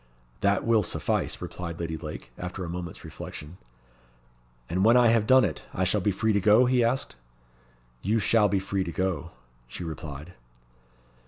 "That 0.39 0.65
will 0.65 0.81
suffice," 0.81 1.39
replied 1.43 1.79
Lady 1.79 1.95
Lake, 1.95 2.31
after 2.35 2.65
a 2.65 2.69
moment's 2.69 3.03
reflection. 3.05 3.59
"And 4.67 4.83
when 4.83 4.97
I 4.97 5.09
have 5.09 5.27
done 5.27 5.45
it, 5.45 5.63
I 5.75 5.83
shall 5.83 6.01
be 6.01 6.09
free 6.11 6.33
to 6.33 6.41
go?" 6.41 6.65
he 6.65 6.83
asked. 6.83 7.17
"You 8.01 8.17
shall 8.17 8.49
be 8.49 8.57
free 8.57 8.83
to 8.83 8.91
go," 8.91 9.29
she 9.67 9.83
replied. 9.83 10.33